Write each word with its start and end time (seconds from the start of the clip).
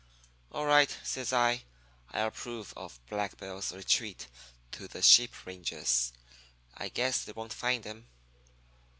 "'All 0.51 0.65
right,' 0.65 0.97
says 1.03 1.31
I. 1.31 1.61
'I 2.09 2.21
approve 2.21 2.73
of 2.75 2.99
Black 3.07 3.37
Bill's 3.37 3.71
retreat 3.71 4.25
to 4.71 4.87
the 4.87 5.03
sheep 5.03 5.45
ranges. 5.45 6.11
I 6.75 6.89
guess 6.89 7.23
they 7.23 7.33
won't 7.33 7.53
find 7.53 7.85
him.' 7.85 8.07